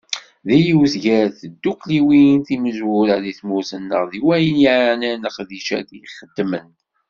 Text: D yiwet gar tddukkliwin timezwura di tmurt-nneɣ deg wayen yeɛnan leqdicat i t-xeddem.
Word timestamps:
D 0.47 0.49
yiwet 0.65 0.93
gar 1.03 1.27
tddukkliwin 1.39 2.37
timezwura 2.47 3.15
di 3.23 3.33
tmurt-nneɣ 3.39 4.03
deg 4.11 4.21
wayen 4.25 4.57
yeɛnan 4.63 5.25
leqdicat 5.27 5.89
i 5.97 5.99
t-xeddem. 6.05 6.51